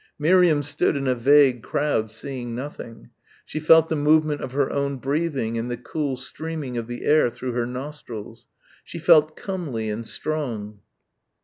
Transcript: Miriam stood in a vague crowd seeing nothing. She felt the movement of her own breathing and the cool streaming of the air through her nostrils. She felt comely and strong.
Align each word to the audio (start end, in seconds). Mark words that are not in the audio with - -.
Miriam 0.17 0.63
stood 0.63 0.95
in 0.95 1.05
a 1.07 1.13
vague 1.13 1.61
crowd 1.61 2.09
seeing 2.09 2.55
nothing. 2.55 3.11
She 3.45 3.59
felt 3.59 3.87
the 3.87 3.95
movement 3.95 4.41
of 4.41 4.51
her 4.53 4.71
own 4.71 4.97
breathing 4.97 5.59
and 5.59 5.69
the 5.69 5.77
cool 5.77 6.17
streaming 6.17 6.75
of 6.75 6.87
the 6.87 7.05
air 7.05 7.29
through 7.29 7.51
her 7.51 7.67
nostrils. 7.67 8.47
She 8.83 8.97
felt 8.97 9.35
comely 9.37 9.91
and 9.91 10.07
strong. 10.07 10.79